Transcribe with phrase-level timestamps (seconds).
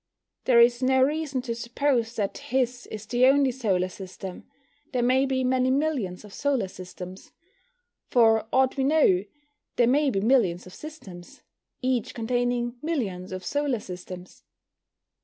[0.45, 4.45] There is no reason to suppose that his is the only Solar System:
[4.93, 7.31] there may be many millions of solar systems.
[8.07, 9.25] For aught we know,
[9.75, 11.43] there may be millions of systems,
[11.83, 14.41] each containing millions of solar systems.